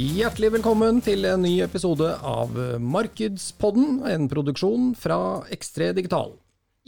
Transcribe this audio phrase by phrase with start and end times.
[0.00, 5.16] Hjertelig velkommen til en ny episode av Markedspodden, en produksjon fra
[5.52, 6.30] X3 Digital.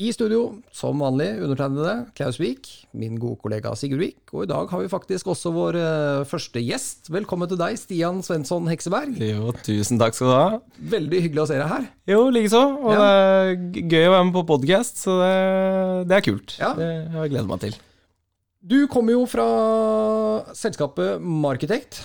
[0.01, 4.71] I studio, som vanlig, undertegnede Klaus Wiik, min gode kollega Sigurd Wiik, og i dag
[4.73, 7.11] har vi faktisk også vår eh, første gjest.
[7.13, 9.21] Velkommen til deg, Stian Svensson Hekseberg.
[9.21, 10.47] Jo, tusen takk skal du ha.
[10.97, 11.85] Veldig hyggelig å se deg her.
[12.15, 12.63] Jo, likeså.
[12.81, 13.03] Og Ja.
[13.03, 15.37] det er gøy å være med på podkast, så det,
[16.09, 16.57] det er kult.
[16.63, 16.73] Ja.
[16.81, 17.77] Det har jeg gledet meg til.
[18.63, 19.47] Du kommer jo fra
[20.57, 22.01] selskapet Markitect,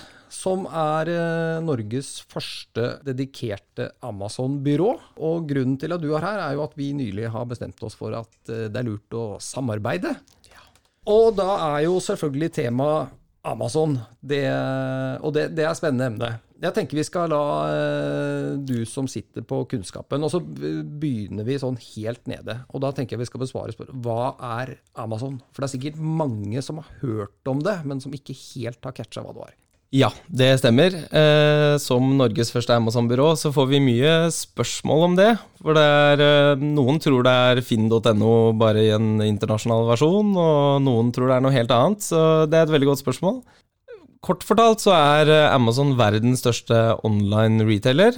[0.47, 4.89] som er eh, Norges første dedikerte Amazon-byrå.
[5.27, 7.97] Og grunnen til at du er her, er jo at vi nylig har bestemt oss
[7.99, 10.15] for at eh, det er lurt å samarbeide.
[11.07, 12.89] Og da er jo selvfølgelig tema
[13.47, 14.43] Amazon, det,
[15.23, 16.31] og det, det er spennende emne.
[16.57, 21.55] Jeg tenker vi skal la eh, du som sitter på kunnskapen, og så begynner vi
[21.61, 22.57] sånn helt nede.
[22.73, 25.39] Og da tenker jeg vi skal besvare spørsmålet hva er Amazon?
[25.53, 28.97] For det er sikkert mange som har hørt om det, men som ikke helt har
[28.99, 29.55] catcha hva det var.
[29.95, 30.91] Ja, det stemmer.
[31.15, 35.29] Eh, som Norges første Amazon-byrå så får vi mye spørsmål om det.
[35.61, 40.81] For det er, eh, noen tror det er finn.no bare i en internasjonal versjon, og
[40.83, 42.03] noen tror det er noe helt annet.
[42.03, 43.39] Så det er et veldig godt spørsmål.
[44.21, 48.11] Kort fortalt så er eh, Amazon verdens største online retailer.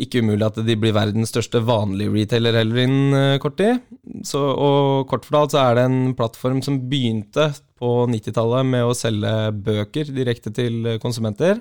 [0.00, 3.82] Ikke umulig at de blir verdens største vanlige retailer heller innen eh, kort tid.
[4.24, 8.96] Så, og kort fortalt så er det en plattform som begynte på 90-tallet med å
[8.96, 9.34] selge
[9.66, 11.60] bøker direkte til eh, konsumenter.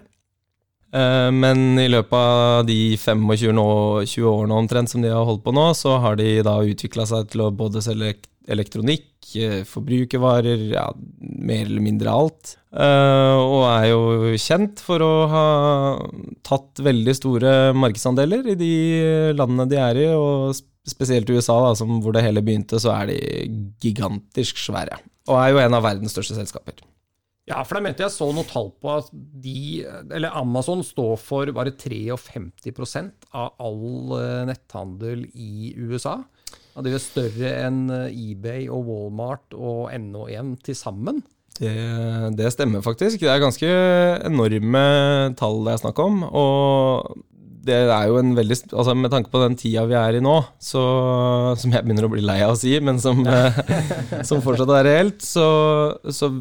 [0.94, 5.72] Eh, Men i løpet av de 25-20 årene omtrent som de har holdt på nå,
[5.78, 8.16] så har de da utvikla seg til å både selge
[8.52, 9.08] elektronikk,
[9.40, 10.90] eh, forbrukervarer, ja,
[11.22, 12.58] mer eller mindre alt.
[12.74, 15.48] Eh, Og er jo kjent for å ha
[16.44, 20.53] tatt veldig store markedsandeler i de landene de er i, og
[20.86, 23.18] spesielt i USA, da, hvor det hele begynte, så er de
[23.82, 25.00] gigantisk svære.
[25.30, 26.74] Og er jo en av verdens største selskaper.
[27.50, 31.50] Ja, for da mente jeg så noe tall på at de, eller Amazon står for
[31.56, 32.06] bare 53
[33.36, 36.22] av all eh, netthandel i USA.
[36.74, 41.20] Og det er større enn eh, eBay og Walmart og NO1 til sammen.
[41.59, 41.74] Det,
[42.40, 43.20] det stemmer faktisk.
[43.22, 43.76] Det er ganske
[44.24, 44.88] enorme
[45.38, 46.24] tall det er snakk om.
[46.24, 47.20] Og
[47.64, 50.40] det er jo en veldig Altså med tanke på den tida vi er i nå,
[50.59, 50.82] så,
[51.59, 53.64] som jeg begynner å bli lei av å si, men som, eh,
[54.28, 55.48] som fortsatt er reelt, så,
[56.08, 56.34] så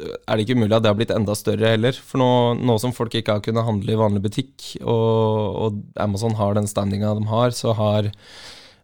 [0.00, 1.94] er det ikke umulig at det har blitt enda større heller.
[1.94, 2.28] For nå,
[2.64, 6.66] nå som folk ikke har kunnet handle i vanlig butikk, og, og Amazon har den
[6.70, 8.10] standinga de har, så har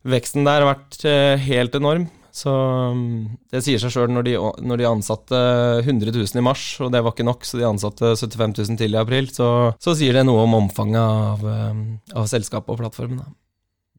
[0.06, 2.06] veksten der vært eh, helt enorm.
[2.31, 2.47] Så
[2.94, 5.38] mm, det sier seg sjøl når, de- når de ansatte
[5.82, 8.94] 100 000 i mars, og det var ikke nok, så de ansatte 75 000 til
[8.94, 9.48] i april, så,
[9.82, 11.82] så sier det noe om omfanget av, eh,
[12.22, 13.19] av selskapet og plattformen.
[13.25, 13.34] Da.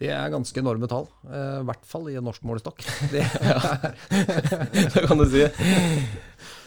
[0.02, 1.10] Det er ganske enorme tall.
[1.28, 2.80] eh, I hvert fall i en norsk målestokk.
[3.12, 3.60] Det ja.
[4.96, 5.44] det kan du si.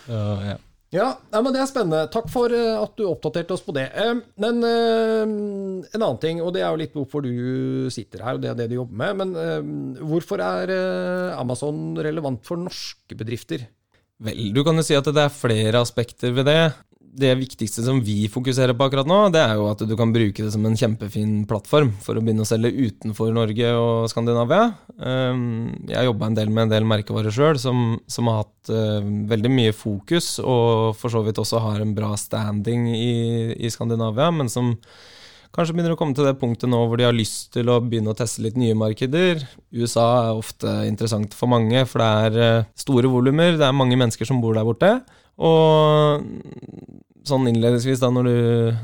[0.08, 0.54] Ja,
[0.94, 1.08] ja.
[1.32, 2.08] ja, men det er spennende.
[2.12, 3.86] Takk for eh, at du oppdaterte oss på det.
[4.40, 8.52] Men en annen ting, og det er jo litt hvorfor du sitter her, og det
[8.52, 9.22] er det du jobber med.
[9.22, 13.68] Men hvorfor er eh, Amazon relevant for norske bedrifter?
[14.24, 16.60] Vel, du kan jo si at det er flere aspekter ved det.
[17.14, 20.42] Det viktigste som vi fokuserer på akkurat nå, det er jo at du kan bruke
[20.42, 24.72] det som en kjempefin plattform for å begynne å selge utenfor Norge og Skandinavia.
[24.98, 28.74] Um, Jeg har jobba en del med en del merkevarer sjøl som, som har hatt
[28.74, 33.14] eh, veldig mye fokus, og for så vidt også har en bra standing i,
[33.62, 34.74] i Skandinavia, men som
[35.54, 38.10] kanskje begynner å komme til det punktet nå hvor de har lyst til å begynne
[38.10, 39.44] å teste litt nye markeder.
[39.70, 43.98] USA er ofte interessant for mange, for det er eh, store volumer, det er mange
[44.00, 44.96] mennesker som bor der borte.
[45.42, 46.24] Og
[47.24, 48.38] sånn innledningsvis, da, når du,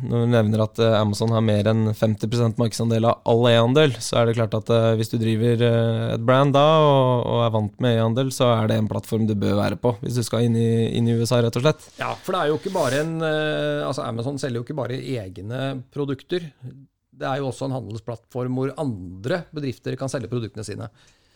[0.08, 4.20] når du nevner at eh, Amazon har mer enn 50% markedsandel av all e-handel, så
[4.20, 7.55] er det klart at eh, hvis du driver eh, et brand da og, og er
[7.58, 10.49] vant med e-handel, så er det en plattform du bør være på hvis du skal
[10.49, 11.87] inn i, inn i USA, rett og slett.
[12.00, 15.61] Ja, for det er jo ikke bare en Altså Amazon selger jo ikke bare egne
[15.93, 16.44] produkter.
[16.61, 20.88] Det er jo også en handelsplattform hvor andre bedrifter kan selge produktene sine.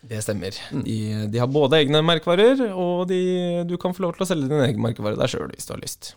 [0.09, 0.57] Det stemmer.
[0.85, 0.97] De,
[1.33, 3.21] de har både egne merkevarer, og de,
[3.69, 5.81] du kan få lov til å selge din egen merkevare der sjøl hvis du har
[5.83, 6.13] lyst.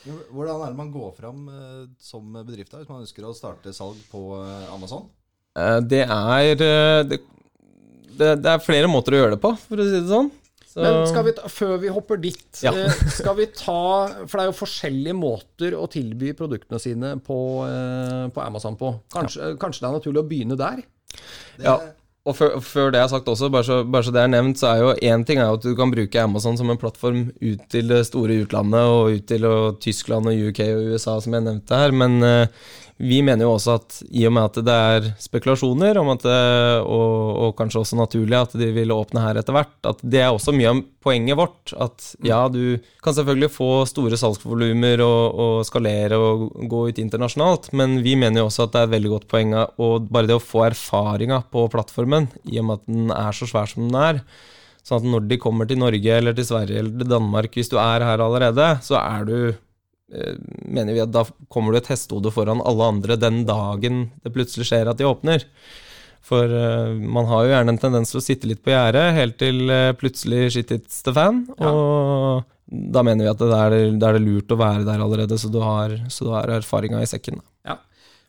[0.00, 3.98] Hvordan er det man går fram eh, som bedrift hvis man ønsker å starte salg
[4.12, 5.08] på eh, Amazon?
[5.56, 7.20] Eh, Det er det,
[8.16, 10.30] det, er flere måter å gjøre det på, for å si det sånn.
[10.70, 12.72] Så, Men skal vi ta, før vi hopper dit, Ja.
[13.10, 13.80] skal vi ta
[14.22, 17.38] For det er jo forskjellige måter å tilby produktene sine på,
[18.30, 18.92] på Amazon på.
[19.10, 20.84] Kanskje, kanskje det er naturlig å begynne der?
[21.56, 21.80] Det, Ja.
[22.28, 24.74] Og før, før det er sagt også, bare så, bare så det er nevnt, så
[24.74, 27.88] er jo én ting er at du kan bruke Amazon som en plattform ut til
[27.88, 31.80] det store utlandet, og ut til og Tyskland og UK og USA, som jeg nevnte
[31.80, 31.96] her.
[31.96, 32.68] Men eh,
[33.00, 37.14] vi mener jo også at i og med at det er spekulasjoner, at, det- og,
[37.46, 40.52] og kanskje også naturlig at de vil åpne her etter hvert, at det er også
[40.52, 41.72] mye av poenget vårt.
[41.80, 47.70] At ja, du kan selvfølgelig få store salgsvolumer og, og skalere og gå ut internasjonalt,
[47.72, 50.36] men vi mener jo også at det er et veldig godt poeng og bare det
[50.36, 53.96] å få erfaringa på plattformen, i og med at den er så svær som den
[54.00, 54.22] er.
[54.84, 57.76] Sånn at når de kommer til Norge eller til Sverige eller til Danmark, hvis du
[57.80, 59.58] er her allerede, så er du eh,
[60.10, 61.22] mener vi at da
[61.52, 65.46] kommer du et hestehode foran alle andre den dagen det plutselig skjer at de åpner.
[66.30, 69.38] For uh, man har jo gjerne en tendens til å sitte litt på gjerdet helt
[69.40, 71.46] til uh, plutselig shit hits the fan.
[71.56, 71.70] Ja.
[71.70, 75.38] Og da mener vi at det er, det er det lurt å være der allerede,
[75.40, 77.40] så du har, så du har erfaringa i sekken.
[77.66, 77.80] Ja.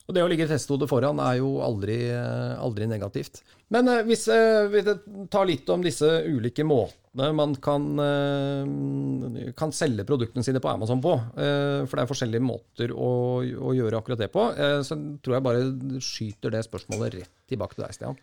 [0.08, 3.44] Og det å ligge testhodet foran er jo aldri, eh, aldri negativt.
[3.72, 4.84] Men eh, hvis eh, vi
[5.32, 11.02] tar litt om disse ulike måtene man kan, eh, kan selge produktene sine på Amazon
[11.04, 13.10] på, for det er forskjellige måter å,
[13.44, 14.46] å gjøre akkurat det på,
[14.88, 15.66] så tror jeg bare
[16.00, 18.22] skyter det spørsmålet rett tilbake til deg, Stian.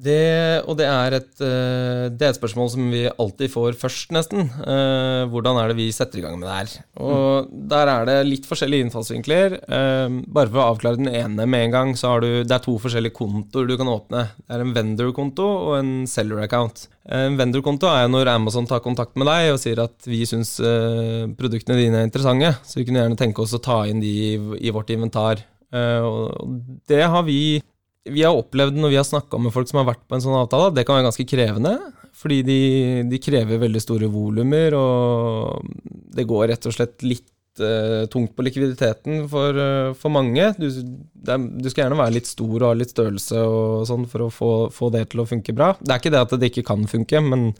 [0.00, 4.12] Det, og det er, et, eh, det er et spørsmål som vi alltid får først,
[4.16, 4.46] nesten.
[4.48, 6.84] Eh, hvordan er det vi setter i gang med det her?
[7.04, 9.58] Og der er det litt forskjellige innfallsvinkler.
[9.60, 12.64] Eh, bare for å avklare den ene med en gang, så har du Det er
[12.64, 14.24] to forskjellige kontoer du kan åpne.
[14.40, 16.86] Det er en vendor-konto og en seller-account.
[17.10, 20.56] En vendor-konto er når Amazon tar kontakt med deg og sier at vi syns
[21.36, 24.32] produktene dine er interessante, så vi kunne gjerne tenke oss å ta inn de i,
[24.64, 25.42] i vårt inventar.
[25.72, 27.60] Og det har vi
[28.08, 30.38] vi har opplevd når vi har snakka med folk som har vært på en sånn
[30.38, 31.74] avtale, at det kan være ganske krevende.
[32.20, 32.60] Fordi de,
[33.08, 35.68] de krever veldig store volumer, og
[36.16, 37.28] det går rett og slett litt
[37.62, 40.50] uh, tungt på likviditeten for, uh, for mange.
[40.58, 44.26] Du, er, du skal gjerne være litt stor og ha litt størrelse og sånn for
[44.26, 45.72] å få, få det til å funke bra.
[45.78, 47.50] Det er ikke det at det ikke kan funke, men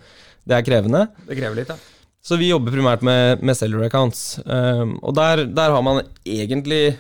[0.49, 1.07] det er krevende.
[1.29, 1.79] Det krever litt, ja.
[2.21, 4.43] Så vi jobber primært med, med seller accounts.
[4.45, 6.99] Um, og der, der har man egentlig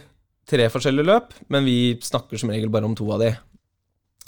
[0.50, 3.32] tre forskjellige løp, men vi snakker som regel bare om to av de.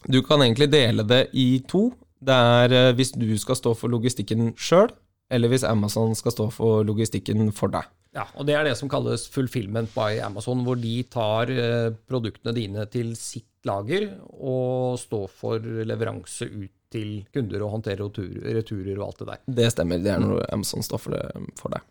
[0.06, 1.90] Du kan egentlig dele det i to.
[2.22, 4.90] Det er eh, hvis du skal stå for logistikken sjøl,
[5.32, 7.88] eller hvis Amazon skal stå for logistikken for deg.
[8.12, 12.52] Ja, og Det er det som kalles fulfillment by Amazon, hvor de tar eh, produktene
[12.56, 14.08] dine til sitt lager
[14.42, 19.42] og står for leveranse ut til kunder og håndterer returer, returer og alt det der.
[19.60, 21.22] Det stemmer, det er når Amazon står for det
[21.56, 21.86] for deg.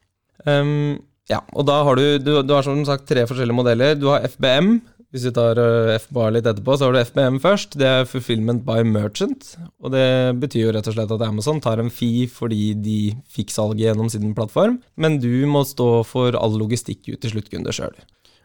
[0.45, 0.99] Um,
[1.29, 3.95] ja, og da har du, du, du har som sagt tre forskjellige modeller.
[3.99, 4.79] Du har FBM.
[5.11, 7.75] Hvis vi tar FBAR FBA litt etterpå, så har du FBM først.
[7.79, 9.49] Det er Fulfillment by Merchant.
[9.83, 10.05] Og det
[10.39, 12.99] betyr jo rett og slett at Amazon tar en fee fordi de
[13.31, 17.75] fikk salget gjennom sin plattform, men du må stå for all logistikk ut til sluttkunde
[17.75, 17.91] sjøl.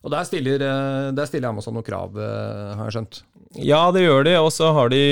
[0.03, 3.23] Og der stiller, eh, der stiller Amazon noen krav, eh, har jeg skjønt.
[3.63, 5.03] Ja, det gjør de, og så har de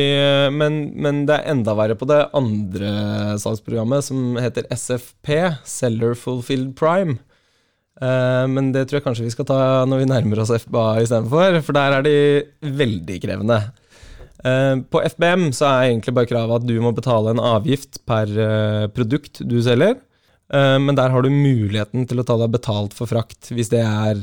[0.52, 6.74] men, men det er enda verre på det andre salgsprogrammet, som heter SFP, Seller Fulfilled
[6.74, 7.20] Prime.
[8.02, 11.60] Eh, men det tror jeg kanskje vi skal ta når vi nærmer oss FBA istedenfor,
[11.66, 12.14] for der er de
[12.80, 13.58] veldig krevende.
[14.44, 18.30] Eh, på FBM så er egentlig bare kravet at du må betale en avgift per
[18.34, 20.00] eh, produkt du selger,
[20.54, 24.20] men der har du muligheten til å ta deg betalt for frakt, hvis det er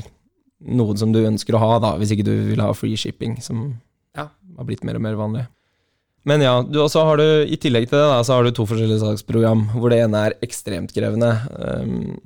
[0.69, 3.81] noe som du ønsker å ha, da, hvis ikke du vil ha free shipping, som
[4.15, 4.27] Ja.
[4.55, 5.47] har blitt mer og mer vanlig.
[6.23, 8.67] Men ja, du også har du, i tillegg til det, da, så har du to
[8.69, 11.31] forskjellige salgsprogram, hvor det ene er ekstremt krevende.
[11.57, 12.19] Um,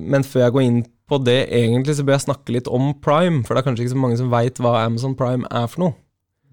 [0.00, 3.44] men før jeg går inn på det, egentlig, så bør jeg snakke litt om Prime,
[3.44, 5.96] for det er kanskje ikke så mange som veit hva Amazon Prime er for noe.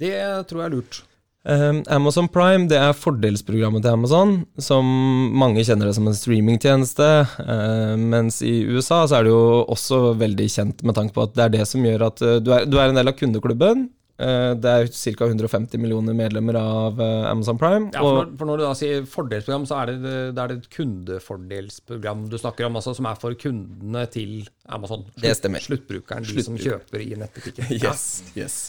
[0.02, 0.14] Det
[0.50, 1.02] tror jeg er lurt.
[1.44, 4.88] Um, Amazon Prime det er fordelsprogrammet til Amazon, som
[5.36, 7.10] mange kjenner det som en streamingtjeneste.
[7.40, 11.36] Uh, mens i USA så er det jo også veldig kjent med tanke på at
[11.36, 13.90] det er det som gjør at uh, du, er, du er en del av kundeklubben.
[14.22, 15.28] Uh, det er ca.
[15.28, 17.90] 150 millioner medlemmer av uh, Amazon Prime.
[17.96, 20.60] Ja, for, når, for når du da sier fordelsprogram, så er det, det er det
[20.62, 25.08] et kundefordelsprogram du snakker om, altså som er for kundene til Amazon.
[25.20, 25.64] Det stemmer.
[25.66, 27.72] Sluttbrukeren, de som kjøper i nettbutikken.
[27.84, 28.04] Yes,
[28.38, 28.60] yes.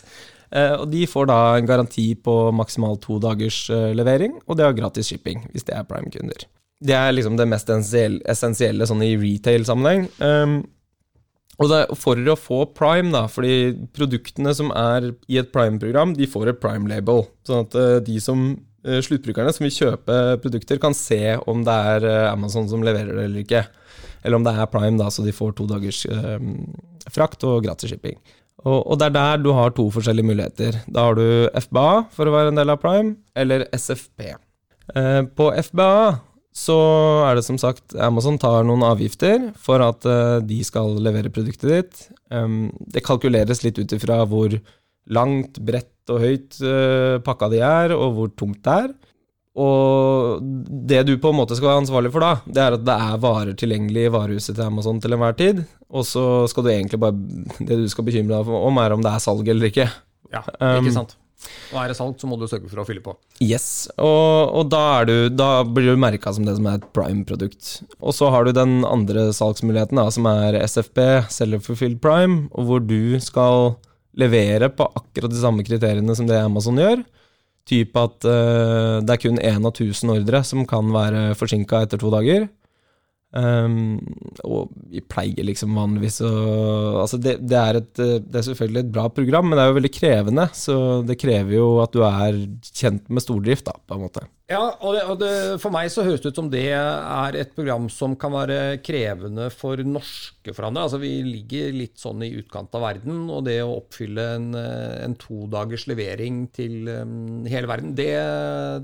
[0.55, 4.67] Eh, og de får da en garanti på maksimalt to dagers eh, levering, og det
[4.67, 6.47] har gratis shipping hvis det er prime-kunder.
[6.85, 10.09] Det er liksom det mest essensielle sånn i retail-sammenheng.
[10.19, 10.57] Um,
[11.63, 16.27] og det, for å få prime, da, fordi produktene som er i et prime-program, de
[16.31, 17.25] får et prime-label.
[17.47, 18.47] Sånn at eh, de som
[18.83, 23.15] eh, sluttbrukerne som vil kjøpe produkter, kan se om det er eh, Amazon som leverer
[23.15, 23.63] det eller ikke.
[24.25, 26.51] Eller om det er prime, da, så de får to dagers eh,
[27.15, 28.19] frakt og gratis shipping.
[28.65, 30.79] Og, det er der du har to forskjellige muligheter.
[30.89, 34.31] Da har du FBA for å være en del av Prime, eller SFP.
[35.37, 35.91] På FBA
[36.55, 36.77] så
[37.27, 41.73] er det som sagt Amazon tar noen avgifter for at eh, de skal levere produktet
[41.73, 42.05] ditt.
[42.31, 44.55] Um, det kalkuleres litt ut ifra hvor
[45.11, 48.95] langt, bredt og høyt uh, pakka de er, og hvor tungt det er.
[49.55, 50.47] Og
[50.87, 53.21] det du på en måte skal være ansvarlig for da, det er at det er
[53.23, 55.63] varer tilgjengelig i varehuset til Amazon til enhver tid.
[55.95, 57.15] Og så skal du egentlig bare
[57.61, 59.91] Det du skal bekymre deg om, er om det er salg eller ikke.
[60.35, 61.19] Ja, Um, ikke sant.
[61.73, 63.15] Og er det salt, så må du sørge for å fylle på.
[63.43, 67.73] Yes, og, og da, du, da blir du merka som det som er et prime-produkt.
[68.01, 71.01] Og så har du den andre salgsmuligheten, da, som er SFP,
[71.35, 73.77] Seller Fulfilled Prime, og hvor du skal
[74.19, 77.03] levere på akkurat de samme kriteriene som det Amazon gjør.
[77.69, 82.01] Typ at uh, det er kun én av tusen ordre som kan være forsinka etter
[82.01, 82.47] to dager.
[83.35, 83.99] Um,
[84.47, 86.29] og vi pleier liksom vanligvis å
[87.03, 89.73] Altså, det, det, er et, eh, det er selvfølgelig et bra program, men det er
[89.73, 90.45] jo veldig krevende.
[90.55, 90.77] Så
[91.09, 92.39] det krever jo at du er
[92.71, 94.23] kjent med stordrift, da, på en måte.
[94.45, 95.29] Ja, og, det, og det,
[95.63, 99.47] for meg så høres det ut som det er et program som kan være krevende
[99.49, 100.85] for norske forhandlere.
[100.85, 105.17] Altså, vi ligger litt sånn i utkant av verden, og det å oppfylle en, en
[105.17, 108.11] todagers levering til um, hele verden, det,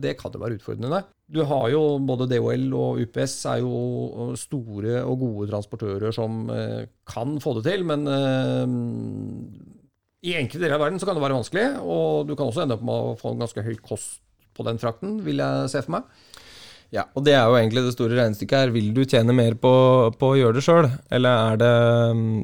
[0.00, 1.02] det kan jo være utfordrende.
[1.29, 6.88] Du har jo både DHL og UPS er jo store og gode transportører som uh,
[7.05, 8.64] kan få det til, men uh,
[10.25, 12.81] i enkelte deler av verden så kan det være vanskelig, og du kan også ende
[12.81, 14.25] opp med å få en ganske høy kost
[14.61, 16.29] på den frakten, vil jeg se for meg.
[16.90, 18.73] Ja, og det er jo egentlig det store regnestykket her.
[18.75, 19.71] Vil du tjene mer på,
[20.19, 21.75] på å gjøre det sjøl, eller er det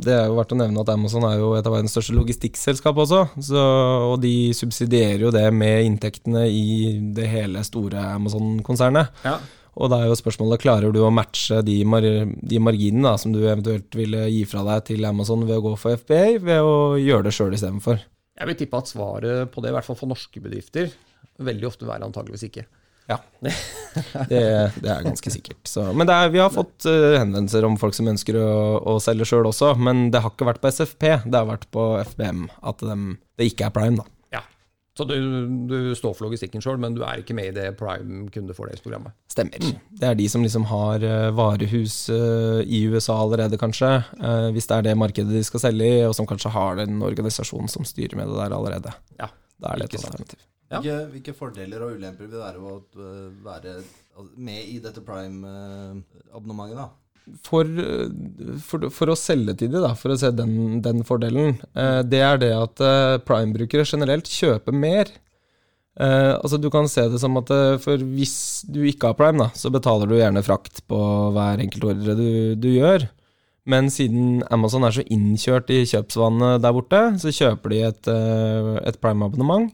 [0.06, 3.00] Det er jo verdt å nevne at Amazon er jo et av verdens største logistikkselskap
[3.02, 3.64] også, så,
[4.12, 9.18] og de subsidierer jo det med inntektene i det hele store Amazon-konsernet.
[9.26, 9.40] Ja.
[9.76, 13.34] Og da er jo spørsmålet klarer du å matche de, mar de marginene da, som
[13.34, 16.94] du eventuelt ville gi fra deg til Amazon ved å gå for FBA, ved å
[17.02, 17.98] gjøre det sjøl istedenfor.
[18.36, 20.88] Jeg vil tippe at svaret på det, i hvert fall for norske bedrifter,
[21.38, 22.66] veldig ofte være antageligvis ikke.
[23.06, 23.20] Ja,
[24.30, 24.40] det,
[24.82, 25.60] det er ganske sikkert.
[25.68, 28.48] Så, men er, vi har fått uh, henvendelser om folk som ønsker å,
[28.82, 31.86] å selge sjøl også, men det har ikke vært på SFP, det har vært på
[32.02, 32.98] FBM at de,
[33.38, 34.08] det ikke er prime, da.
[34.34, 34.42] Ja,
[34.98, 35.14] Så du,
[35.70, 39.14] du står for logistikken sjøl, men du er ikke med i det prime kundefordelsprogrammet?
[39.30, 39.70] Stemmer.
[40.02, 43.92] Det er de som liksom har uh, varehus uh, i USA allerede, kanskje,
[44.56, 47.70] hvis det er det markedet de skal selge i, og som kanskje har en organisasjon
[47.70, 48.98] som styrer med det der allerede.
[49.22, 49.30] Ja,
[49.62, 50.42] Da er det et alternativ.
[50.66, 50.80] Ja.
[50.80, 53.76] Hvilke, hvilke fordeler og ulemper vil det være å øh, være
[54.36, 56.88] med i dette prime-abonnementet, da?
[57.42, 57.66] for,
[58.62, 62.22] for, for å selge til dem, da, for å se den, den fordelen, eh, det
[62.22, 65.10] er det at eh, Prime-brukere generelt kjøper mer.
[65.98, 69.46] Eh, altså Du kan se det som at eh, for hvis du ikke har Prime,
[69.46, 71.00] da, så betaler du gjerne frakt på
[71.34, 72.28] hver enkelt ordre du,
[72.60, 73.08] du gjør.
[73.66, 78.72] Men siden Amazon er så innkjørt i kjøpsvannet der borte, så kjøper de et, eh,
[78.86, 79.72] et Prime-abonnement.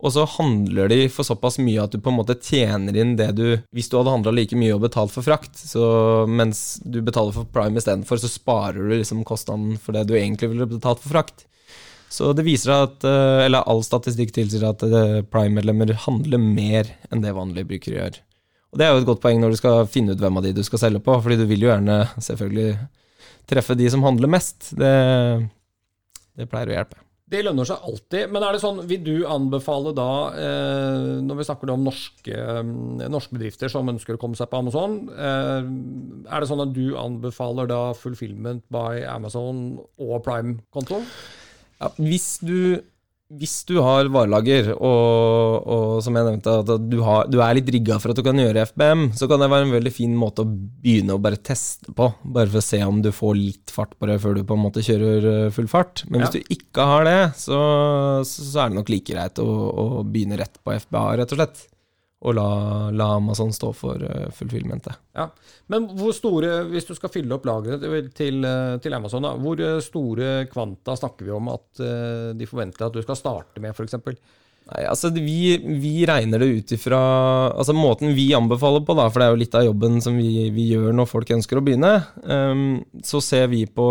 [0.00, 3.28] Og så handler de for såpass mye at du på en måte tjener inn det
[3.36, 3.44] du
[3.76, 7.48] Hvis du hadde handla like mye og betalt for frakt, så mens du betaler for
[7.52, 11.44] Prime istedenfor, så sparer du liksom kostnaden for det du egentlig ville betalt for frakt.
[12.10, 17.22] Så det viser at eh, Eller all statistikk tilsier at eh, Prime-medlemmer handler mer enn
[17.22, 18.18] det vanlige brukere gjør.
[18.70, 20.54] Og det er jo et godt poeng når du skal finne ut hvem av de
[20.56, 22.72] du skal selge på, fordi du vil jo gjerne selvfølgelig
[23.50, 24.72] treffe de som handler mest.
[24.78, 24.90] Det,
[26.38, 27.09] det pleier å hjelpe.
[27.30, 28.32] Det lønner seg alltid.
[28.34, 32.62] Men er det sånn, vil du anbefale da, eh, når vi snakker om norske, eh,
[33.06, 35.62] norske bedrifter som ønsker å komme seg på Amazon, eh,
[36.26, 41.04] er det sånn at du anbefaler da Fulfillment by Amazon og Prime-konto?
[41.80, 42.82] Ja, hvis du
[43.38, 47.68] hvis du har varelager, og, og som jeg nevnte, at du, har, du er litt
[47.70, 50.42] rigga for at du kan gjøre FBM, så kan det være en veldig fin måte
[50.42, 52.08] å begynne å bare teste på.
[52.26, 54.64] Bare for å se om du får litt fart på det før du på en
[54.64, 56.02] måte kjører eh, full fart.
[56.10, 56.40] Men hvis Ja.
[56.42, 57.60] du ikke har det, så,
[58.26, 61.38] så, så er det nok like greit å, å begynne rett på FBA, rett og
[61.44, 61.62] slett.
[62.20, 62.48] Og la,
[62.92, 64.98] la Amazon stå for uh, fullfilmentet.
[65.16, 65.30] Ja.
[65.72, 69.60] Men hvor store, hvis du skal fylle opp lageret til, eh, til Amazon, da, hvor
[69.62, 73.72] eh, store kvanta snakker vi om at uh, de forventer at du skal starte med,
[73.72, 73.96] f.eks.?
[74.70, 76.98] Nei, altså vi, vi regner det ut ifra
[77.48, 80.46] Altså måten vi anbefaler på, da, for det er jo litt av jobben som vi,
[80.54, 81.94] vi gjør når folk ønsker å begynne,
[82.30, 83.86] Um, så ser vi på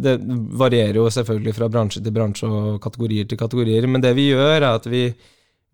[0.00, 0.14] Det
[0.60, 4.54] varierer jo selvfølgelig fra bransje til bransje og kategorier til kategorier, men det vi gjør,
[4.60, 5.08] er at vi,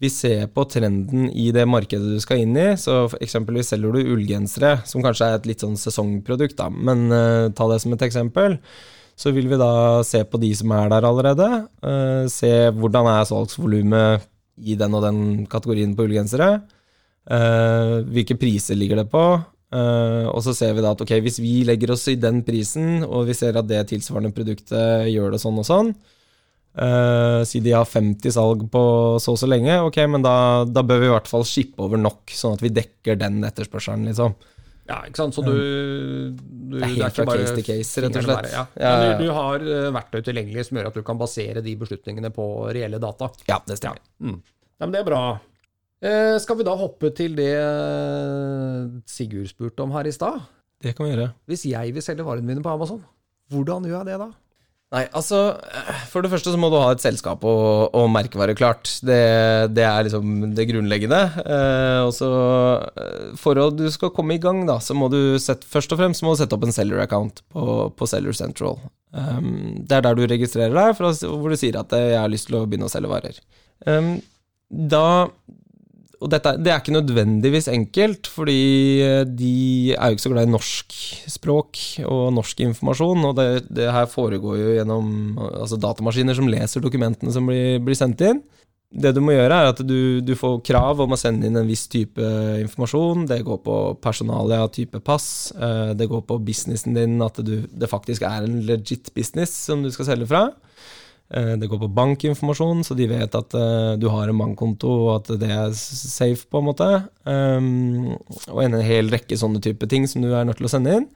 [0.00, 2.70] vi ser på trenden i det markedet du skal inn i.
[2.80, 7.52] Så eksempelvis selger du ullgensere, som kanskje er et litt sånn sesongprodukt, da, men uh,
[7.52, 8.58] ta det som et eksempel
[9.20, 11.46] så vil vi da se på de som er der allerede.
[11.84, 14.24] Uh, se hvordan er salgsvolumet
[14.64, 15.18] i den og den
[15.50, 16.54] kategorien på ullgensere.
[17.28, 19.24] Uh, hvilke priser ligger det på?
[19.70, 23.28] og så ser vi da at ok, hvis vi legger oss i den prisen, og
[23.28, 25.92] vi ser at det tilsvarende produktet gjør det sånn og sånn,
[26.70, 28.82] Eh, si de har 50 salg på
[29.18, 30.34] så og så lenge, ok, men da,
[30.70, 34.06] da bør vi i hvert fall shippe over nok, sånn at vi dekker den etterspørselen,
[34.10, 34.36] liksom.
[34.90, 35.36] Ja, ikke sant.
[35.36, 35.52] Så du,
[36.34, 38.40] du Det er helt fra case to case, rett og slett.
[38.40, 38.64] bare, Ja.
[38.74, 39.12] Ja, ja.
[39.18, 42.46] du, du har eh, verktøy tilgjengelig som gjør at du kan basere de beslutningene på
[42.74, 43.30] reelle data.
[43.50, 44.02] Ja, det stemmer.
[44.18, 44.40] Mm.
[44.82, 45.22] Men det er bra.
[46.00, 47.52] Uh, skal vi da hoppe til det
[49.04, 50.38] Sigurd spurte om her i stad?
[50.80, 51.26] Det kan vi gjøre.
[51.50, 53.02] Hvis jeg vil selge varene mine på Amazon,
[53.52, 54.30] hvordan gjør jeg det da?
[54.90, 55.38] Nei, altså
[56.10, 58.90] For det første så må du ha et selskap og, og merkevare klart.
[59.06, 59.18] Det,
[59.70, 61.20] det er liksom det grunnleggende.
[61.44, 62.30] Eh, og så
[62.98, 66.02] eh, For at du skal komme i gang, da, så må du sette, først og
[66.02, 68.80] fremst må du sette opp en seller account på, på Seller Central.
[69.14, 72.34] Um, det er der du registrerer deg, for, hvor du sier at eh, 'jeg har
[72.34, 73.40] lyst til å begynne å selge varer'.
[73.86, 74.16] Um,
[74.70, 75.30] da
[76.20, 78.60] og dette, det er ikke nødvendigvis enkelt, fordi
[79.00, 80.96] eh, de er jo ikke så glad i norsk
[81.32, 83.24] språk og norsk informasjon.
[83.30, 87.96] Og det, det her foregår jo gjennom altså datamaskiner som leser dokumentene som blir, blir
[87.96, 88.42] sendt inn.
[88.90, 91.68] Det du må gjøre, er at du, du får krav om å sende inn en
[91.68, 92.20] viss type
[92.58, 93.22] informasjon.
[93.30, 95.52] Det går på personalia type pass.
[95.54, 99.86] eh, Det går på businessen din, at du, det faktisk er en legit business som
[99.86, 100.48] du skal selge fra.
[101.30, 105.12] Eh, Det går på bankinformasjon, så de vet at eh, du har en bankkonto, og
[105.20, 106.88] at det er safe, på en måte.
[107.24, 108.16] Um,
[108.50, 111.06] og en hel rekke sånne type ting som du er nødt til å sende inn.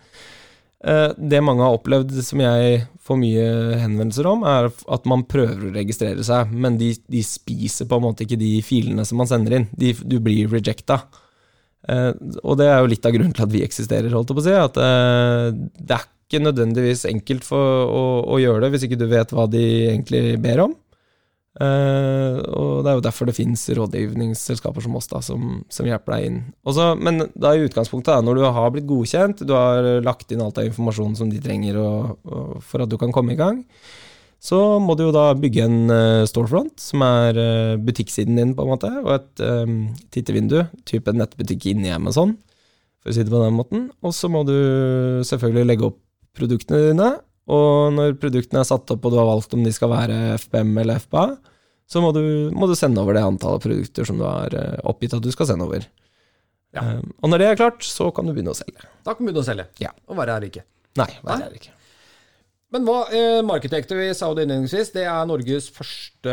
[0.87, 3.49] Eh, det mange har opplevd, som jeg får mye
[3.83, 8.06] henvendelser om, er at man prøver å registrere seg, men de, de spiser på en
[8.06, 9.68] måte ikke de filene som man sender inn.
[9.75, 11.02] De, du blir rejecta.
[11.85, 14.47] Og det er jo litt av grunnen til at vi eksisterer, holdt jeg på å
[14.47, 14.54] si.
[14.56, 14.78] At
[15.76, 18.04] det er ikke nødvendigvis enkelt for å,
[18.35, 20.75] å gjøre det hvis ikke du vet hva de egentlig ber om.
[21.54, 26.16] Uh, og det er jo derfor det finnes rådgivningsselskaper som oss, da, som, som hjelper
[26.16, 26.40] deg inn.
[26.66, 30.43] Også, men da i utgangspunktet, da, når du har blitt godkjent, du har lagt inn
[30.43, 33.62] alt av informasjon som de trenger og, og for at du kan komme i gang,
[34.45, 38.66] så må du jo da bygge en uh, storefront, som er uh, butikksiden din, på
[38.66, 39.78] en måte, og et um,
[40.12, 40.59] tittevindu,
[40.90, 42.35] type nettbutikk inni Amazon,
[43.00, 43.87] for å si det på den måten.
[44.02, 44.57] Og så må du
[45.25, 46.00] selvfølgelig legge opp
[46.37, 47.11] produktene dine,
[47.55, 50.73] og når produktene er satt opp og du har valgt om de skal være FBM
[50.80, 51.26] eller FBA,
[51.91, 52.23] så må du,
[52.56, 55.50] må du sende over det antallet produkter som du har eh, oppgitt at du skal
[55.50, 55.85] sende over.
[56.75, 56.97] Ja.
[56.97, 58.89] Um, og når det er klart, så kan du begynne å selge.
[59.04, 59.69] Da kan du begynne å selge.
[59.82, 59.93] Ja.
[60.08, 60.65] Og være her ikke.
[60.99, 61.75] Nei, være her det ikke.
[62.75, 66.32] Men hva, eh, Marketektor i Saudi innledningsvis, det er Norges første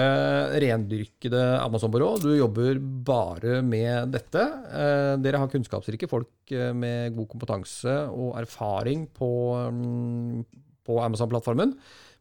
[0.64, 2.16] rendyrkede Amazon-byrå.
[2.24, 4.42] Du jobber bare med dette.
[4.74, 9.30] Eh, dere har kunnskapsrike folk eh, med god kompetanse og erfaring på,
[9.70, 10.42] mm,
[10.90, 11.76] på Amazon-plattformen.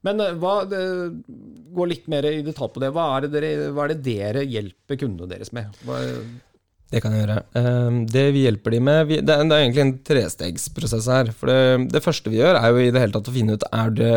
[0.04, 0.85] Men eh, hva, det,
[1.72, 2.92] gå litt mer i detalj på det.
[2.92, 5.80] Hva er det dere, hva er det dere hjelper kundene deres med?
[5.88, 5.96] Hva,
[6.90, 7.38] Det kan jeg gjøre.
[7.55, 11.31] Um, det vi hjelper de med det, er, egentlig en trestegsprosess her.
[11.38, 13.66] For det, det første vi gjør, er jo i det hele tatt å finne ut
[13.70, 14.14] er det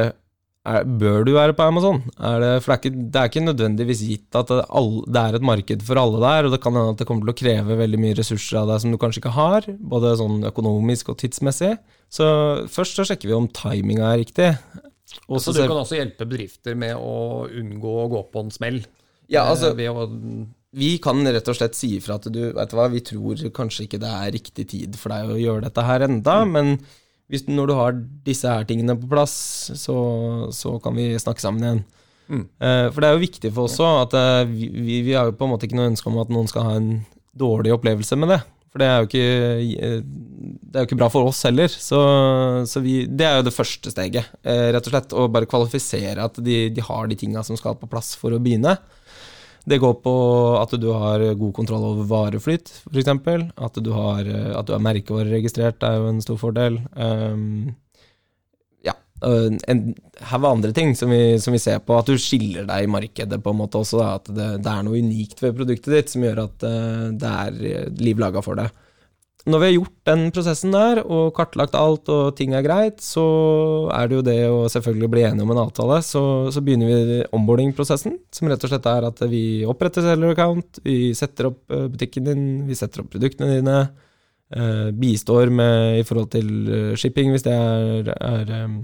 [0.64, 2.00] er, Bør du være på Amazon?
[2.24, 5.22] Er det, for det er, ikke, det er ikke nødvendigvis gitt at det, all, det
[5.22, 7.42] er et marked for alle der, og det kan hende at det kommer til å
[7.42, 11.20] kreve veldig mye ressurser av deg som du kanskje ikke har, både sånn økonomisk og
[11.20, 11.76] tidsmessig.
[12.14, 12.26] Så
[12.72, 14.50] først så sjekker vi om timinga er riktig.
[15.28, 18.54] Og så så du kan også hjelpe bedrifter med å unngå å gå på en
[18.56, 18.80] smell?
[19.28, 20.08] Ja, altså- eh, ved å,
[20.74, 23.86] Vi kan rett og slett si ifra at du vet du hva, vi tror kanskje
[23.86, 26.78] ikke det er riktig tid for deg å gjøre dette her enda, men
[27.32, 29.36] hvis, når du har disse her tingene på plass,
[29.80, 29.98] så,
[30.54, 31.84] så kan vi snakke sammen igjen.
[32.24, 32.44] Mm.
[32.58, 35.30] Uh, for det er jo viktig for oss òg at uh, vi, vi, vi har
[35.30, 36.92] jo på en måte ikke noe ønske om at noen skal ha en
[37.38, 38.42] dårlig opplevelse med det.
[38.74, 39.26] For det er jo ikke,
[39.86, 41.70] eh, det er jo ikke bra for oss heller.
[41.70, 42.00] Så,
[42.66, 45.14] så vi, det er jo det første steget, uh, rett og slett.
[45.14, 48.42] Å bare kvalifisere at de, de har de tinga som skal på plass for å
[48.42, 48.74] begynne.
[49.70, 50.14] Det går på
[50.60, 53.08] at du har god kontroll over vareflyt, f.eks.
[53.08, 54.28] At, du har-
[54.60, 56.82] at du er merkevareregistrert, er jo en stor fordel.
[57.00, 57.76] Um,
[58.84, 61.96] ja, en haug andre ting som vi, som vi ser på.
[61.96, 64.02] At du skiller deg i markedet, på en måte også.
[64.04, 67.32] Da, at det, det er noe unikt ved produktet ditt som gjør at øh, det
[67.32, 68.68] er liv laga for det.
[69.44, 73.24] Når vi har gjort den prosessen der, og kartlagt alt, og ting er greit, så
[73.92, 75.98] er det jo det å selvfølgelig bli enige om en avtale.
[76.08, 76.22] Så,
[76.56, 81.50] så begynner vi onboarding-prosessen, som rett og slett er at vi oppretter seller-account, vi setter
[81.50, 83.82] opp eh, butikken din, vi setter opp produktene dine,
[84.56, 88.78] eh, bistår med i forhold til eh, shipping hvis det, er, er,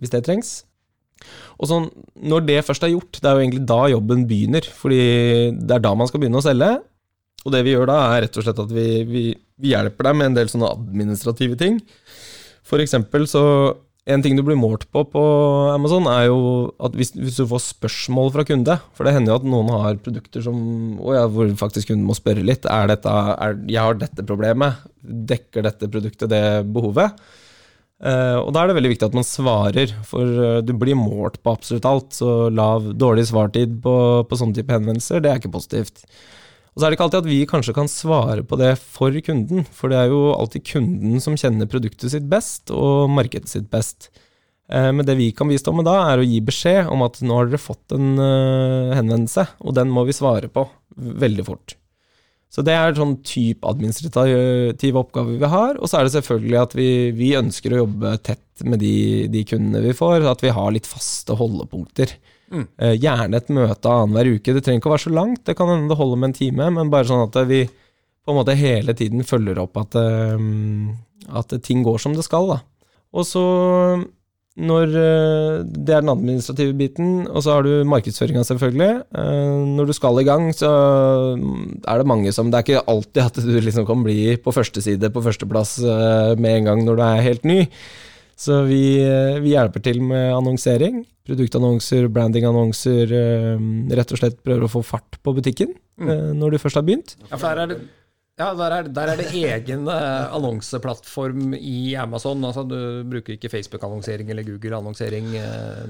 [0.00, 0.54] hvis det trengs.
[1.58, 1.90] Og sånn,
[2.30, 5.02] Når det først er gjort, det er jo egentlig da jobben begynner, fordi
[5.52, 6.78] det er da man skal begynne å selge.
[7.44, 9.24] Og det vi gjør da, er rett og slett at vi, vi,
[9.58, 11.82] vi hjelper deg med en del sånne administrative ting.
[12.66, 13.44] For eksempel så
[14.08, 15.22] En ting du blir målt på på
[15.68, 19.36] Amazon, er jo at hvis, hvis du får spørsmål fra kunde For det hender jo
[19.42, 20.56] at noen har produkter som
[21.12, 22.64] ja, hvor faktisk kunden må spørre litt.
[22.64, 24.80] Er dette, er, jeg har dette problemet.
[25.04, 26.42] Dekker dette produktet det
[26.72, 27.20] behovet?
[27.98, 31.40] Uh, og da er det veldig viktig at man svarer, for uh, du blir målt
[31.42, 32.12] på absolutt alt.
[32.16, 33.94] Så lav, dårlig svartid på,
[34.24, 36.06] på sånne type henvendelser, det er ikke positivt.
[36.78, 39.66] Og så er det ikke alltid at vi kanskje kan svare på det for kunden,
[39.74, 44.12] for det er jo alltid kunden som kjenner produktet sitt best, og markedet sitt best.
[44.70, 47.40] Eh, men det vi kan bistå med da, er å gi beskjed om at nå
[47.40, 48.14] har dere fått en
[48.94, 51.74] henvendelse, og den må vi svare på veldig fort.
[52.48, 55.76] Så det er sånn type administrative oppgaver vi har.
[55.76, 59.44] Og så er det selvfølgelig at vi, vi ønsker å jobbe tett med de, de,
[59.48, 62.14] kundene vi får, at vi har litt faste holdepunkter.
[62.48, 62.64] Mm.
[62.96, 64.54] Gjerne et møte annenhver uke.
[64.56, 66.70] Det trenger ikke å være så langt, det kan hende det holder med en time,
[66.78, 67.66] men bare sånn at vi
[68.28, 70.36] på en måte hele tiden følger opp at, eh,
[71.40, 72.52] at ting går som det skal.
[72.52, 72.58] da.
[73.16, 73.44] Og så
[74.58, 79.04] når eh, Det er den administrative biten, og så har du markedsføringa, selvfølgelig.
[79.78, 80.68] Når du skal i gang, så
[81.86, 84.82] er det mange som Det er ikke alltid at du liksom kan bli på første
[84.82, 85.78] side, på førsteplass
[86.36, 87.62] med en gang når du er helt ny.
[88.38, 88.82] Så vi,
[89.42, 91.02] vi hjelper til med annonsering.
[91.26, 93.14] Produktannonser, brandingannonser.
[93.98, 96.36] Rett og slett prøver å få fart på butikken mm.
[96.38, 97.16] når du først har begynt.
[97.26, 97.80] Ja, for der er det
[98.38, 102.44] ja, der er, der er, det egen annonseplattform i Amazon.
[102.46, 105.32] Altså, du bruker ikke Facebook-annonsering eller Google-annonsering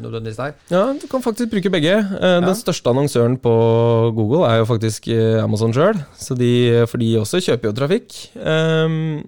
[0.00, 0.54] nødvendigvis der.
[0.72, 1.98] Ja, du kan faktisk bruke begge.
[2.08, 3.52] Den den største annonsøren på
[4.16, 5.10] Google er jo faktisk
[5.42, 8.16] Amazon sjøl, for de også kjøper jo trafikk.
[8.40, 9.20] Um,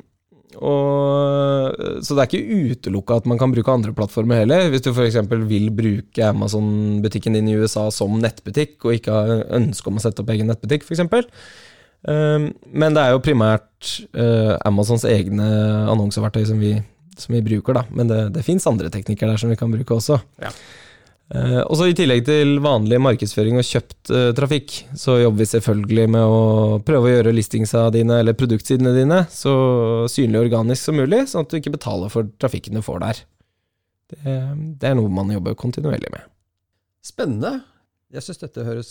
[0.59, 4.69] og, så det er ikke utelukka at man kan bruke andre plattformer heller.
[4.73, 5.19] Hvis du f.eks.
[5.51, 10.25] vil bruke Amazon-butikken din i USA som nettbutikk, og ikke har ønske om å sette
[10.25, 11.05] opp egen nettbutikk, f.eks
[12.09, 15.49] Ehm, men det er jo primært uh, Amazons egne
[15.91, 16.75] annonseverktøy som vi,
[17.21, 17.85] som vi bruker, da.
[17.93, 20.21] Men det, det fins andre teknikker der som vi kan bruke også.
[20.41, 20.53] Ja.
[21.31, 25.51] Uh, og så I tillegg til vanlig markedsføring og kjøpt uh, trafikk, så jobber vi
[25.53, 26.41] selvfølgelig med å
[26.83, 29.53] prøve å gjøre listingsa dine, eller produktsidene dine, så
[30.11, 33.21] synlig og organisk som mulig, sånn at du ikke betaler for trafikken du får der.
[34.11, 34.39] Det,
[34.83, 36.27] det er noe man jobber kontinuerlig med.
[37.07, 37.61] Spennende.
[38.11, 38.91] Jeg syns dette høres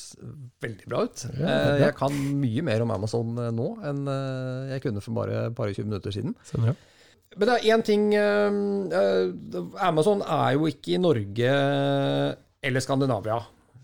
[0.64, 1.26] veldig bra ut.
[1.28, 4.08] Eh, jeg kan mye mer om Amazon nå enn
[4.72, 6.38] jeg kunne for bare bare 20 minutter siden.
[7.38, 8.06] Men det er én ting
[9.86, 11.52] Amazon er jo ikke i Norge
[12.66, 13.38] eller Skandinavia.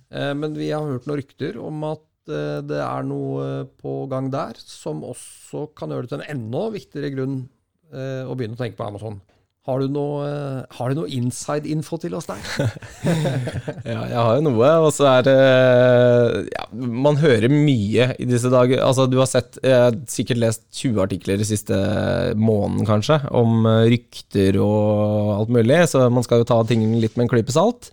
[0.09, 5.03] Men vi har hørt noen rykter om at det er noe på gang der som
[5.05, 7.37] også kan gjøre det til en enda viktigere grunn
[7.93, 9.19] å begynne å tenke på Amazon.
[9.65, 10.25] Har du noe,
[10.77, 12.41] har du noe inside-info til oss der?
[13.95, 14.67] ja, jeg har jo noe.
[14.85, 15.33] Og så er det
[16.51, 18.83] ja, Man hører mye i disse dager.
[18.85, 19.57] Altså, du har sett
[20.11, 21.79] sikkert lest 20 artikler i siste
[22.37, 27.25] måneden, kanskje, om rykter og alt mulig, så man skal jo ta ting litt med
[27.25, 27.89] en klype salt.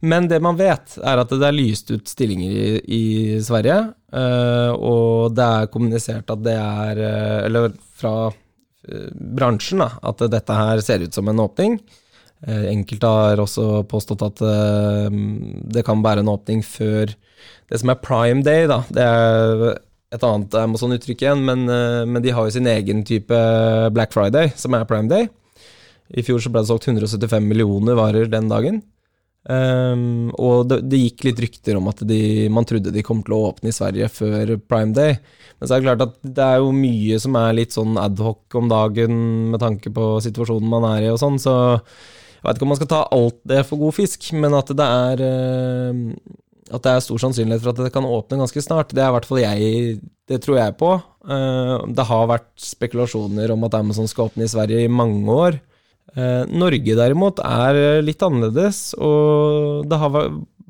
[0.00, 3.02] Men det man vet, er at det er lyst ut stillinger i, i
[3.44, 3.82] Sverige,
[4.16, 8.51] eh, og det er kommunisert at det er eh, Eller fra Eh,
[9.12, 11.76] bransjen da, at dette her ser ut som en åpning.
[12.42, 15.18] Eh, enkelte har også påstått at eh,
[15.74, 17.12] det kan være en åpning før
[17.70, 18.66] det som er prime day.
[18.70, 18.80] Da.
[18.90, 19.68] Det er
[20.12, 23.36] et annet Amazon-uttrykk igjen, men, men, de har jo sin egen type
[23.96, 25.30] Black Friday, som er prime day.
[26.12, 28.82] I fjor så ble det solgt 175 millioner varer den dagen.
[29.42, 33.34] Um, og det, det, gikk litt rykter om at de, man trodde de kom til
[33.34, 35.16] å åpne i Sverige før prime day.
[35.58, 38.58] Men så er det klart at det er jo mye som er litt sånn adhoc
[38.58, 39.16] om dagen
[39.54, 42.78] med tanke på situasjonen man er i og sånn, så jeg vet ikke om man
[42.80, 46.06] skal ta alt det for god fisk, men at det er uh,
[46.72, 48.94] at det er stor sannsynlighet for at det kan åpne ganske snart.
[48.94, 50.00] Det er i hvert fall jeg
[50.30, 50.94] Det tror jeg på.
[51.26, 55.58] Uh, det har vært spekulasjoner om at Amazon skal åpne i Sverige i mange år.
[56.12, 60.18] Eh, Norge derimot er eh, litt annerledes, og det har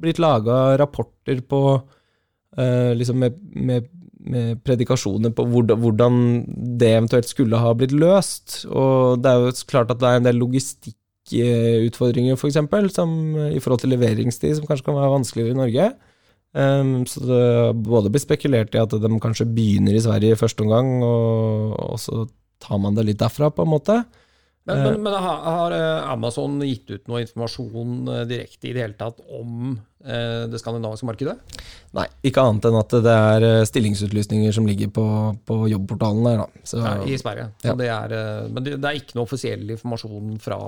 [0.03, 1.63] blitt laga rapporter på
[2.59, 3.89] eh, liksom med, med,
[4.23, 6.21] med, predikasjoner på hvordan
[6.79, 8.63] det eventuelt skulle ha blitt løst.
[8.71, 13.83] Og det er jo klart at det er en del logistikkutfordringer, f.eks., for i forhold
[13.83, 15.91] til leveringstid, som kanskje kan være vanskeligere i Norge.
[16.53, 17.45] Um, så det
[17.89, 22.27] både blir spekulert i at de kanskje begynner i Sverige i første omgang, og så
[22.63, 24.03] tar man det litt derfra, på en måte.
[24.65, 28.95] Men, men, men, har eh, Amazon gitt ut noe informasjon eh, direkte i det hele
[28.95, 29.73] tatt om
[30.07, 31.35] eh, det skandinaviske markedet?
[31.99, 35.07] Nei, ikke annet enn at det er stillingsutlysninger som ligger på,
[35.49, 36.45] på jobbportalen der.
[36.45, 36.63] Da.
[36.63, 37.49] Så, ja, I Sverige.
[37.67, 37.75] Ja.
[37.79, 38.17] Det er,
[38.55, 40.61] men det, er ikke noe offisiell informasjon fra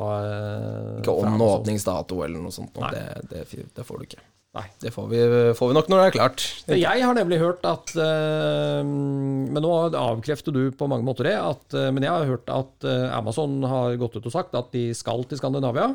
[0.98, 2.74] Ikke om noe åpningsdato eller noe sånt.
[2.90, 4.24] Det, det, det får du ikke.
[4.55, 5.21] Nei, det får vi,
[5.59, 6.43] får vi, nok når det er klart.
[6.71, 11.35] Jeg har nemlig hørt at uh, Men nå avkrefter du på mange måter det.
[11.35, 14.71] At, uh, men jeg har hørt at uh, Amazon har gått ut og sagt at
[14.75, 15.90] de skal til Skandinavia.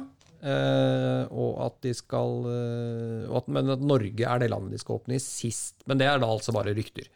[1.31, 2.45] og at de skal
[3.35, 5.79] at, Men at Norge er det landet de skal åpne i sist.
[5.87, 7.07] Men det er da altså bare rykter.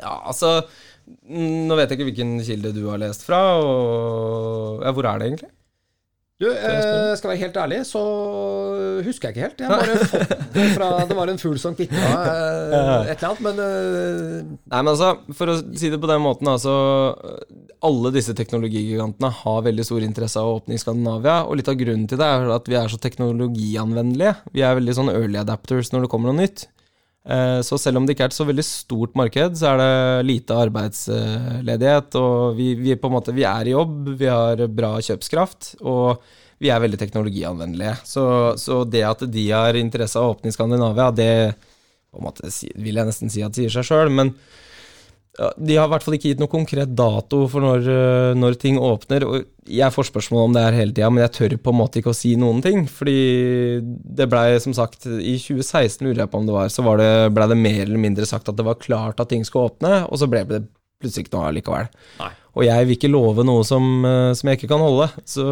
[0.00, 0.62] Ja, altså
[1.28, 3.40] Nå vet jeg ikke hvilken kilde du har lest fra.
[3.60, 5.52] Og, ja, hvor er det egentlig?
[6.42, 8.00] Du, eh, skal være helt ærlig, så
[9.06, 9.60] husker jeg ikke helt.
[9.62, 13.28] Jeg har bare fått det fra Det var en fugl som kvitta eh, et eller
[13.28, 16.74] annet, men eh, Nei, men altså, for å si det på den måten, altså
[17.86, 21.78] Alle disse teknologigigantene har veldig stor interesse av å åpne i Skandinavia, og litt av
[21.78, 24.34] grunnen til det er at vi er så teknologianvendelige.
[24.56, 26.66] Vi er veldig sånn early adapters når det kommer noe nytt.
[27.24, 30.26] Eh, Så selv om det ikke er et så veldig stort marked, så er det
[30.26, 32.14] lite arbeidsledighet.
[32.18, 36.22] Og vi, vi, måte, vi er i jobb, vi har bra kjøpskraft, og
[36.62, 37.96] vi er veldig teknologianvendelige.
[38.06, 38.24] Så,
[38.58, 41.32] så det at de har interesse av å åpne i Skandinavia, det
[42.22, 44.12] måte, vil jeg nesten si at sier seg sjøl.
[44.12, 44.34] Men
[45.40, 48.76] de har i hvert fall ikke gitt noe konkret dato for når, øh, når ting
[48.76, 49.24] åpner.
[49.24, 52.00] Og jeg får spørsmål om det her hele tida, men jeg tør på en måte
[52.00, 52.84] ikke å si noen ting.
[52.90, 57.00] Fordi det blei som sagt I 2016, lurer jeg på om det var, så var
[57.00, 60.02] det, blei det mer eller mindre sagt at det var klart at ting skulle åpne,
[60.04, 60.66] og så ble det
[61.02, 61.88] plutselig ikke noe allikevel.
[62.20, 62.28] Nei.
[62.52, 65.06] Og jeg vil ikke love noe som, øh, som jeg ikke kan holde.
[65.24, 65.46] Så,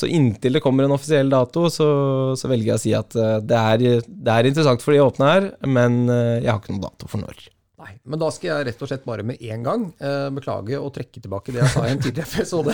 [0.00, 1.90] så inntil det kommer en offisiell dato, så,
[2.32, 5.34] så velger jeg å si at øh, det er, det er interessant for de åpne
[5.34, 7.44] her, men jeg har ikke noen dato for når.
[7.76, 10.94] Nei, men da skal jeg rett og slett bare med en gang eh, beklage og
[10.96, 12.72] trekke tilbake det jeg sa i en tidligere episode.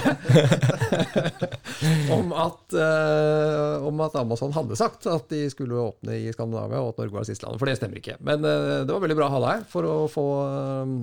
[2.16, 6.92] om, at, eh, om at Amazon hadde sagt at de skulle åpne i Skandinavia, og
[6.92, 7.58] at Norge var siste landet.
[7.58, 8.14] For det stemmer ikke.
[8.22, 10.94] Men eh, det var veldig bra å ha deg her for å få eh,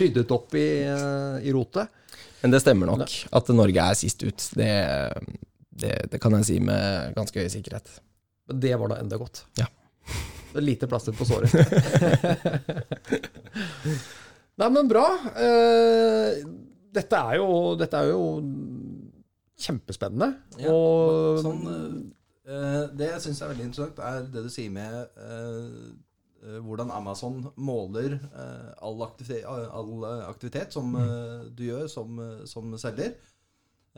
[0.00, 1.92] ryddet opp i, eh, i rotet.
[2.40, 4.50] Men det stemmer nok at Norge er sist ut.
[4.56, 4.72] Det,
[5.68, 7.98] det, det kan jeg si med ganske høy sikkerhet.
[8.48, 9.44] Men det var da enda godt.
[9.60, 9.68] Ja.
[10.52, 11.52] Det er lite plaster på såret.
[14.58, 15.06] Nei, men bra.
[15.38, 16.40] Eh,
[16.94, 18.22] dette er jo, dette er jo
[19.58, 20.32] kjempespennende.
[20.62, 21.62] Ja, og sånn,
[22.48, 25.66] eh, det jeg syns er veldig interessant, er det du sier med eh,
[26.42, 32.08] eh, hvordan Amazon måler eh, all, aktivitet, all eh, aktivitet som eh, du gjør som,
[32.24, 33.10] eh, som selger.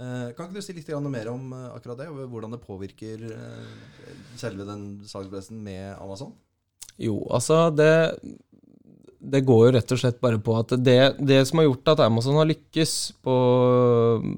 [0.00, 2.08] Eh, kan ikke du si litt mer om eh, akkurat det?
[2.08, 6.32] og Hvordan det påvirker eh, selve den salgspressen med Amazon?
[7.00, 8.20] Jo, altså det
[9.20, 12.00] Det går jo rett og slett bare på at det, det som har gjort at
[12.06, 13.34] Amazon har lykkes på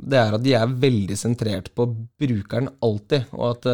[0.02, 1.86] Det er at de er veldig sentrert på
[2.18, 3.68] brukeren alltid, og at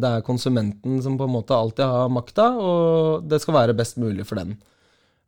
[0.00, 4.00] det er konsumenten som på en måte alltid har makta, og det skal være best
[4.00, 4.56] mulig for den.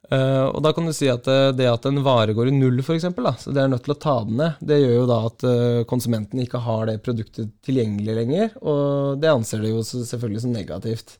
[0.06, 2.78] Eh, og da kan du si at eh, det at en vare går i null,
[2.82, 3.08] f.eks.,
[3.42, 5.80] så det er nødt til å ta den ned, det gjør jo da at eh,
[5.90, 11.16] konsumenten ikke har det produktet tilgjengelig lenger, og det anser de jo selvfølgelig som negativt.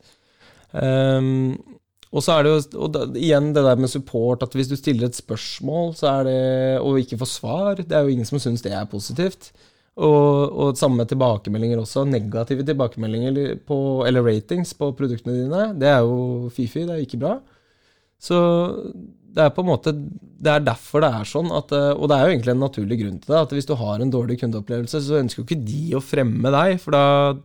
[0.70, 1.56] Um,
[2.14, 4.76] og så er det jo og da, igjen det der med support, at hvis du
[4.78, 6.42] stiller et spørsmål så er det,
[6.82, 9.50] og ikke får svar, det er jo ingen som syns det er positivt.
[9.96, 12.04] Og, og samme tilbakemeldinger også.
[12.04, 17.08] Negative tilbakemeldinger på, eller ratings på produktene dine, det er jo fy-fy, det er jo
[17.08, 17.36] ikke bra.
[18.22, 18.36] Så
[19.36, 22.16] det er på en måte Det er derfor det er sånn, at, eh, og det
[22.16, 25.00] er jo egentlig en naturlig grunn til det, at hvis du har en dårlig kundeopplevelse,
[25.04, 27.02] så ønsker jo ikke de å fremme deg, for da,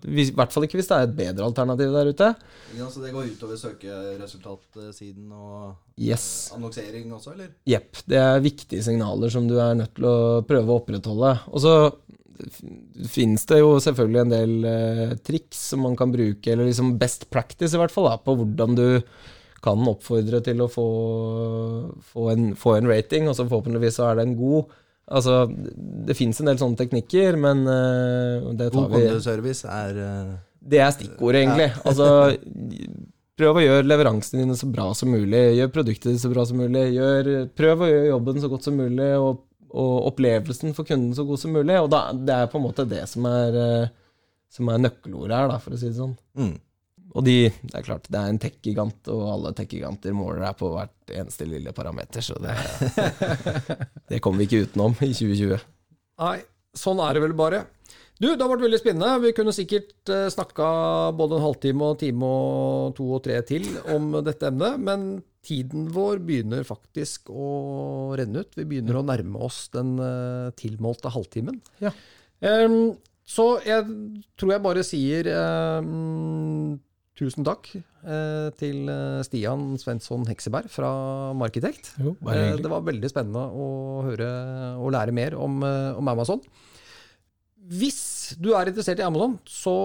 [0.08, 2.30] i hvert fall ikke hvis det er et bedre alternativ der ute.
[2.78, 6.52] Ja, så det går utover søkeresultatsiden og Yes.
[6.56, 7.52] annonsering også, eller?
[7.68, 8.04] Jepp.
[8.08, 10.16] Det er viktige signaler som du er nødt til å
[10.48, 11.34] prøve å opprettholde.
[11.52, 11.76] Og så
[13.12, 17.30] finnes det jo selvfølgelig en del eh, triks som man kan bruke, eller liksom best
[17.34, 18.88] practice i hvert fall, da, på hvordan du
[19.64, 20.86] kan oppfordre til å få,
[22.14, 24.72] få, en, få en rating, og så forhåpentligvis så er den god.
[25.12, 25.44] Altså,
[26.08, 30.40] det fins en del sånne teknikker, men uh, det tar God vi kundeservice er uh,
[30.62, 31.70] det er stikkordet, egentlig.
[31.90, 32.08] Altså,
[33.40, 35.42] prøv å gjøre leveransene dine så bra som mulig.
[35.58, 36.84] Gjør produktet ditt så bra som mulig.
[36.96, 41.26] Gjør, prøv å gjøre jobben så godt som mulig, og, og opplevelsen for kunden så
[41.28, 41.80] god som mulig.
[41.82, 45.50] Og da, det er på en måte det som er, eh, som er nøkkelordet her,
[45.50, 46.14] da, for å si det sånn.
[46.38, 46.54] mm.
[47.12, 50.70] Og de, det er klart, det er en tech-gigant, og alle tech-giganter måler deg på
[50.72, 52.56] hvert eneste lille parameter, så det,
[54.12, 55.66] det kommer vi ikke utenom i 2020.
[56.24, 56.38] Nei,
[56.78, 57.66] sånn er det vel bare.
[58.22, 59.24] Du, det har vært veldig spennende.
[59.24, 60.66] Vi kunne sikkert uh, snakka
[61.18, 65.08] både en halvtime og en time og to og tre til om dette emnet, men
[65.46, 68.54] tiden vår begynner faktisk å renne ut.
[68.60, 71.58] Vi begynner å nærme oss den eh, tilmålte halvtimen.
[71.82, 71.90] Ja.
[72.46, 72.94] Um,
[73.26, 73.88] så jeg
[74.38, 76.78] tror jeg bare sier em,
[77.22, 80.92] tusen takk eh, til eh, Stian Svensson Hekseberg fra
[81.38, 81.94] Markitekt.
[82.02, 82.58] Jo, Eh.
[82.62, 83.68] Det var veldig spennende å
[84.08, 84.30] høre
[84.82, 86.42] og lære mer om, eh, om Amazon.
[87.72, 89.76] Hvis du er interessert i Amazon, så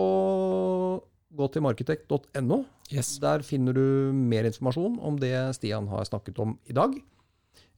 [1.37, 2.65] gå til markitekt.no.
[2.91, 3.17] Yes.
[3.21, 6.97] Der finner du mer informasjon om det Stian har snakket om i dag.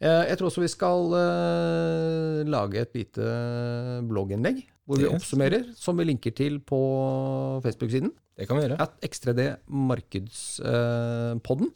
[0.01, 3.25] Eh, Jeg tror også vi skal eh, lage et lite
[4.09, 6.79] blogginnlegg hvor vi oppsummerer, som vi linker til på
[7.61, 8.09] Facebook-siden.
[8.39, 8.79] Det kan vi gjøre.
[8.81, 11.69] At X3D Markedspodden.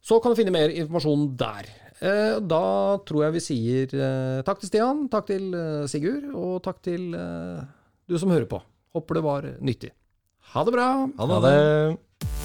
[0.00, 1.68] Så kan du finne mer informasjon der.
[2.00, 2.62] Eh, Da
[3.08, 7.10] tror jeg vi sier eh, takk til Stian, takk til eh, Sigurd, og takk til
[7.18, 7.60] eh,
[8.08, 8.62] du som hører på.
[8.96, 9.92] Håper det var nyttig.
[10.54, 10.88] Ha det bra!
[11.18, 12.35] Ha Ha det.